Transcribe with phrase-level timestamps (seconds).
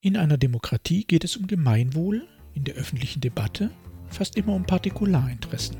[0.00, 3.72] In einer Demokratie geht es um Gemeinwohl, in der öffentlichen Debatte
[4.06, 5.76] fast immer um Partikularinteressen.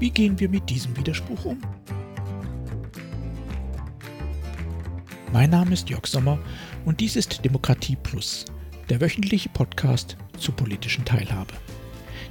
[0.00, 1.62] Wie gehen wir mit diesem Widerspruch um?
[5.32, 6.36] Mein Name ist Jörg Sommer
[6.84, 8.44] und dies ist Demokratie Plus,
[8.88, 11.54] der wöchentliche Podcast zur politischen Teilhabe.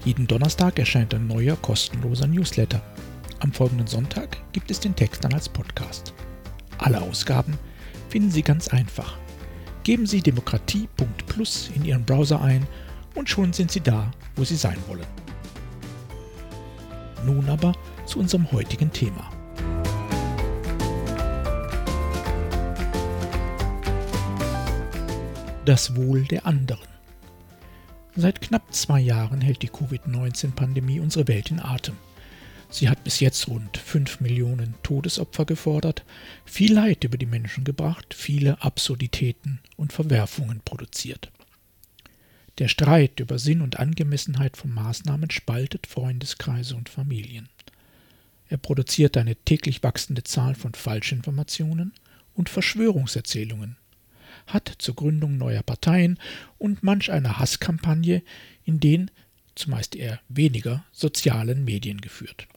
[0.04, 2.82] Jeden Donnerstag erscheint ein neuer kostenloser Newsletter.
[3.40, 6.14] Am folgenden Sonntag gibt es den Text dann als Podcast.
[6.80, 7.58] Alle Ausgaben
[8.10, 9.18] finden Sie ganz einfach
[9.84, 12.68] Geben Sie demokratie.plus in Ihren Browser ein
[13.16, 15.06] und schon sind Sie da, wo Sie sein wollen.
[17.26, 17.74] Nun aber
[18.06, 19.30] zu unserem heutigen Thema.
[25.66, 26.88] Das Wohl der anderen.
[28.16, 31.96] Seit knapp zwei Jahren hält die Covid-19-Pandemie unsere Welt in Atem.
[32.72, 36.06] Sie hat bis jetzt rund 5 Millionen Todesopfer gefordert,
[36.46, 41.32] viel Leid über die Menschen gebracht, viele Absurditäten und Verwerfungen produziert.
[42.60, 47.50] Der Streit über Sinn und Angemessenheit von Maßnahmen spaltet Freundeskreise und Familien.
[48.48, 51.94] Er produziert eine täglich wachsende Zahl von Falschinformationen
[52.36, 53.76] und Verschwörungserzählungen,
[54.48, 56.18] hat zur Gründung neuer Parteien
[56.58, 58.24] und manch einer Hasskampagne
[58.64, 59.12] in den,
[59.56, 62.48] zumeist eher weniger, sozialen Medien geführt.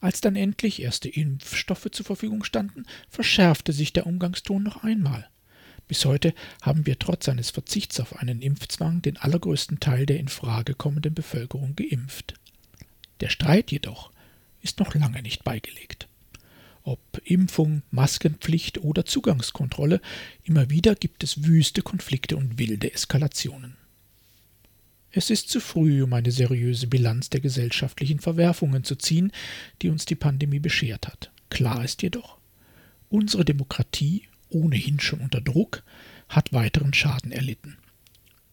[0.00, 5.28] Als dann endlich erste Impfstoffe zur Verfügung standen, verschärfte sich der Umgangston noch einmal.
[5.88, 10.28] Bis heute haben wir trotz seines Verzichts auf einen Impfzwang den allergrößten Teil der in
[10.28, 12.34] Frage kommenden Bevölkerung geimpft.
[13.20, 14.12] Der Streit jedoch
[14.60, 16.08] ist noch lange nicht beigelegt.
[16.82, 20.00] Ob Impfung, Maskenpflicht oder Zugangskontrolle,
[20.44, 23.76] immer wieder gibt es wüste Konflikte und wilde Eskalationen.
[25.10, 29.32] Es ist zu früh, um eine seriöse Bilanz der gesellschaftlichen Verwerfungen zu ziehen,
[29.80, 31.30] die uns die Pandemie beschert hat.
[31.50, 32.38] Klar ist jedoch,
[33.08, 35.82] unsere Demokratie, ohnehin schon unter Druck,
[36.28, 37.78] hat weiteren Schaden erlitten.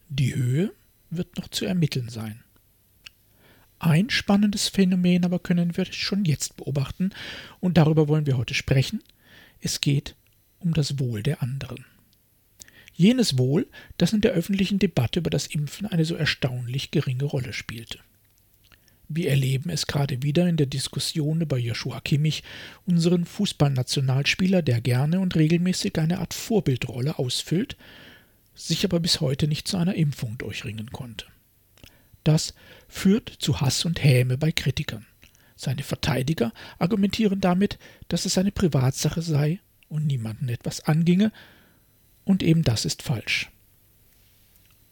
[0.08, 0.72] Die Höhe
[1.10, 2.42] wird noch zu ermitteln sein.
[3.78, 7.10] Ein spannendes Phänomen aber können wir schon jetzt beobachten,
[7.60, 9.02] und darüber wollen wir heute sprechen.
[9.60, 10.16] Es geht
[10.58, 11.84] um das Wohl der anderen.
[12.96, 13.66] Jenes Wohl,
[13.98, 17.98] das in der öffentlichen Debatte über das Impfen eine so erstaunlich geringe Rolle spielte.
[19.08, 22.42] Wir erleben es gerade wieder in der Diskussion über Joshua Kimmich,
[22.86, 27.76] unseren Fußballnationalspieler, der gerne und regelmäßig eine Art Vorbildrolle ausfüllt,
[28.54, 31.26] sich aber bis heute nicht zu einer Impfung durchringen konnte.
[32.24, 32.54] Das
[32.88, 35.06] führt zu Hass und Häme bei Kritikern.
[35.54, 41.30] Seine Verteidiger argumentieren damit, dass es eine Privatsache sei und niemanden etwas anginge,
[42.26, 43.50] und eben das ist falsch.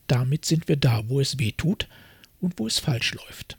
[0.07, 1.89] Damit sind wir da, wo es weh tut
[2.41, 3.59] und wo es falsch läuft.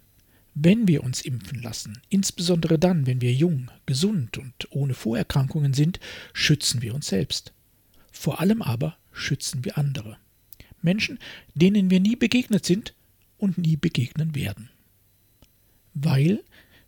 [0.56, 6.00] Wenn wir uns impfen lassen, insbesondere dann, wenn wir jung, gesund und ohne Vorerkrankungen sind,
[6.34, 7.53] schützen wir uns selbst.
[8.12, 10.18] Vor allem aber schützen wir andere.
[10.81, 11.19] Menschen,
[11.56, 12.94] denen wir nie begegnet sind
[13.38, 14.69] und nie begegnen werden.
[15.94, 16.41] Weil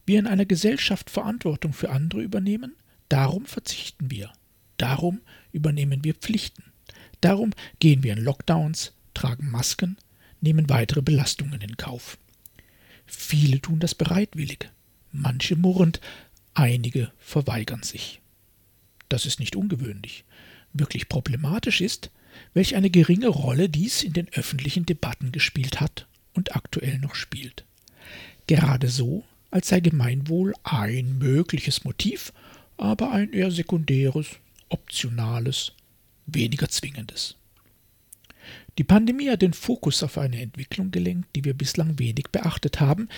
[0.06, 2.76] wir in einer Gesellschaft Verantwortung für andere übernehmen,
[3.10, 4.32] darum verzichten wir.
[4.78, 5.20] Darum
[5.52, 6.64] übernehmen wir Pflichten.
[7.22, 9.98] Darum gehen wir in Lockdowns, tragen Masken,
[10.42, 12.18] nehmen weitere Belastungen in Kauf.
[13.06, 14.70] Viele tun das bereitwillig,
[15.12, 16.00] manche murrend,
[16.54, 18.22] einige verweigern sich.
[19.10, 20.26] Das ist nicht ungewöhnlich.
[20.74, 22.12] Wirklich problematisch ist,
[22.54, 27.66] welch eine geringe Rolle dies in den öffentlichen Debatten gespielt hat und aktuell noch spielt.
[28.48, 32.34] Gerade so, als sei Gemeinwohl ein mögliches Motiv,
[32.78, 34.28] aber ein eher sekundäres,
[34.70, 35.74] optionales,
[36.28, 37.36] weniger Zwingendes.
[38.78, 43.10] Die Pandemie hat den Fokus auf eine Entwicklung gelenkt, die wir bislang wenig beachtet haben,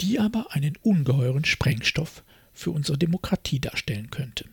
[0.00, 2.22] die aber einen ungeheuren Sprengstoff
[2.52, 4.44] für unsere Demokratie darstellen könnte.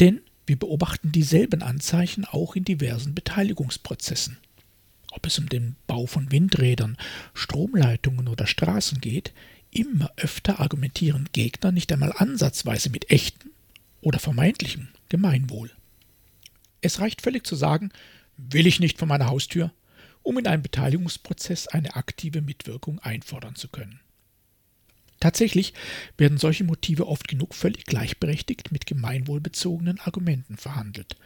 [0.00, 4.38] Denn wir beobachten dieselben Anzeichen auch in diversen Beteiligungsprozessen.
[5.10, 6.96] Ob es um den Bau von Windrädern,
[7.34, 9.32] Stromleitungen oder Straßen geht,
[9.70, 13.50] immer öfter argumentieren Gegner nicht einmal ansatzweise mit echtem
[14.00, 15.70] oder vermeintlichem Gemeinwohl.
[16.80, 17.90] Es reicht völlig zu sagen,
[18.36, 19.72] will ich nicht von meiner Haustür,
[20.22, 24.00] um in einem Beteiligungsprozess eine aktive Mitwirkung einfordern zu können.
[25.20, 25.74] Tatsächlich
[26.16, 31.16] werden solche Motive oft genug völlig gleichberechtigt mit gemeinwohlbezogenen Argumenten verhandelt,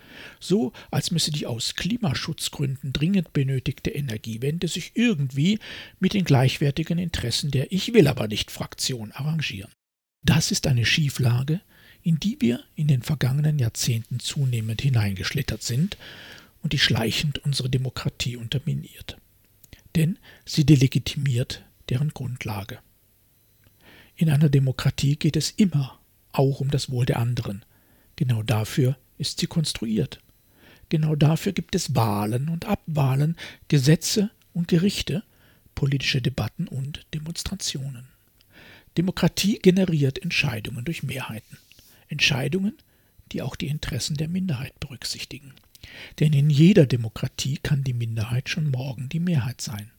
[0.40, 5.58] so als müsse die aus Klimaschutzgründen dringend benötigte Energiewende sich irgendwie
[6.00, 9.70] mit den gleichwertigen Interessen der Ich will aber nicht Fraktion arrangieren.
[10.22, 11.60] Das ist eine Schieflage,
[12.02, 15.96] in die wir in den vergangenen Jahrzehnten zunehmend hineingeschlittert sind
[16.62, 19.18] und die schleichend unsere Demokratie unterminiert.
[19.94, 22.78] Denn sie delegitimiert deren Grundlage.
[24.16, 25.98] In einer Demokratie geht es immer
[26.32, 27.64] auch um das Wohl der anderen.
[28.16, 30.20] Genau dafür ist sie konstruiert.
[30.88, 33.36] Genau dafür gibt es Wahlen und Abwahlen,
[33.68, 35.22] Gesetze und Gerichte,
[35.74, 38.08] politische Debatten und Demonstrationen.
[38.96, 41.56] Demokratie generiert Entscheidungen durch Mehrheiten.
[42.12, 42.76] Entscheidungen,
[43.32, 45.54] die auch die Interessen der Minderheit berücksichtigen.
[46.20, 49.90] Denn in jeder Demokratie kann die Minderheit schon morgen die Mehrheit sein.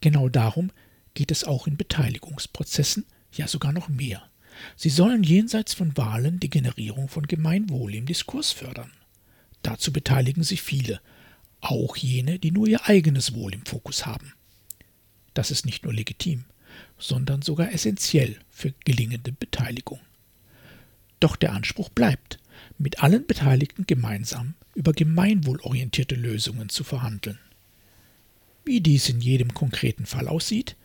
[0.00, 0.70] Genau darum
[1.14, 4.22] geht es auch in Beteiligungsprozessen, ja sogar noch mehr.
[4.76, 8.92] Sie sollen jenseits von Wahlen die Generierung von Gemeinwohl im Diskurs fördern.
[9.62, 11.00] Dazu beteiligen sich viele,
[11.60, 14.32] auch jene, die nur ihr eigenes Wohl im Fokus haben.
[15.34, 16.44] Das ist nicht nur legitim,
[16.98, 20.00] sondern sogar essentiell für gelingende Beteiligung.
[21.20, 22.38] Doch der Anspruch bleibt,
[22.78, 27.38] mit allen Beteiligten gemeinsam über gemeinwohlorientierte Lösungen zu verhandeln.
[28.64, 30.76] Wie dies in jedem konkreten Fall aussieht,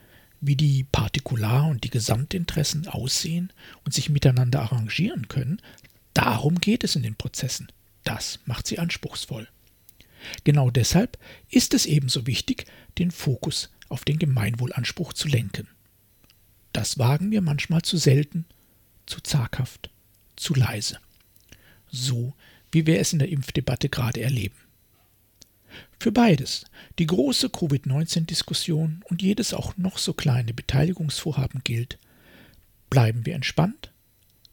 [0.42, 3.52] wie die Partikular- und die Gesamtinteressen aussehen
[3.84, 5.62] und sich miteinander arrangieren können,
[6.14, 7.72] darum geht es in den Prozessen.
[8.04, 9.48] Das macht sie anspruchsvoll.
[10.44, 11.18] Genau deshalb
[11.50, 12.66] ist es ebenso wichtig,
[12.98, 15.68] den Fokus auf den Gemeinwohlanspruch zu lenken.
[16.74, 18.46] Das wagen wir manchmal zu selten,
[19.06, 19.90] zu zaghaft,
[20.36, 21.00] zu leise.
[21.92, 22.34] So
[22.72, 24.56] wie wir es in der Impfdebatte gerade erleben.
[26.00, 26.66] Für beides,
[27.00, 31.98] die große Covid-19-Diskussion und jedes auch noch so kleine Beteiligungsvorhaben gilt,
[32.90, 33.92] bleiben wir entspannt,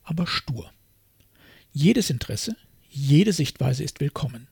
[0.05, 0.73] aber stur.
[1.73, 2.57] Jedes Interesse,
[2.89, 4.47] jede Sichtweise ist willkommen.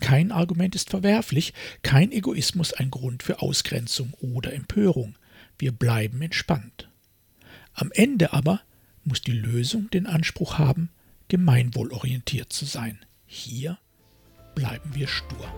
[0.00, 5.16] Kein Argument ist verwerflich, kein Egoismus ein Grund für Ausgrenzung oder Empörung.
[5.58, 6.88] Wir bleiben entspannt.
[7.74, 8.60] Am Ende aber
[9.08, 10.90] muss die Lösung den Anspruch haben,
[11.28, 12.98] gemeinwohlorientiert zu sein.
[13.26, 13.78] Hier
[14.54, 15.52] bleiben wir stur.